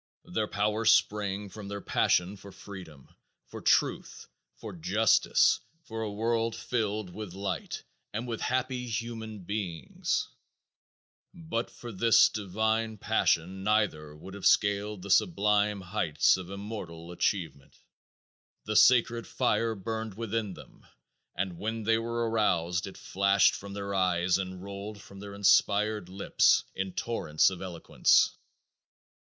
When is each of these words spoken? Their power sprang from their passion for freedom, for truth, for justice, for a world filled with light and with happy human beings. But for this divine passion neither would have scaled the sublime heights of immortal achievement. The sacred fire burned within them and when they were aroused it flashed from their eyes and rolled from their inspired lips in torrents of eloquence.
Their 0.25 0.47
power 0.47 0.83
sprang 0.83 1.47
from 1.49 1.67
their 1.67 1.79
passion 1.79 2.35
for 2.35 2.51
freedom, 2.51 3.07
for 3.45 3.61
truth, 3.61 4.25
for 4.55 4.73
justice, 4.73 5.59
for 5.83 6.01
a 6.01 6.11
world 6.11 6.55
filled 6.55 7.11
with 7.13 7.35
light 7.35 7.83
and 8.11 8.27
with 8.27 8.41
happy 8.41 8.87
human 8.87 9.43
beings. 9.43 10.27
But 11.35 11.69
for 11.69 11.91
this 11.91 12.29
divine 12.29 12.97
passion 12.97 13.63
neither 13.63 14.15
would 14.15 14.33
have 14.33 14.47
scaled 14.47 15.03
the 15.03 15.11
sublime 15.11 15.81
heights 15.81 16.35
of 16.35 16.49
immortal 16.49 17.11
achievement. 17.11 17.75
The 18.65 18.75
sacred 18.75 19.27
fire 19.27 19.75
burned 19.75 20.15
within 20.15 20.55
them 20.55 20.83
and 21.35 21.59
when 21.59 21.83
they 21.83 21.99
were 21.99 22.27
aroused 22.27 22.87
it 22.87 22.97
flashed 22.97 23.53
from 23.53 23.73
their 23.73 23.93
eyes 23.93 24.39
and 24.39 24.63
rolled 24.63 24.99
from 24.99 25.19
their 25.19 25.35
inspired 25.35 26.09
lips 26.09 26.63
in 26.73 26.93
torrents 26.93 27.51
of 27.51 27.61
eloquence. 27.61 28.35